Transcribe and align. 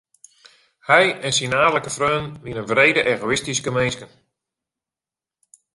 Hy 0.89 1.05
en 1.25 1.33
syn 1.37 1.57
aadlike 1.63 1.91
freonen 1.95 2.37
wiene 2.43 2.63
wrede 2.69 3.01
egoïstyske 3.13 3.69
minsken. 3.77 4.11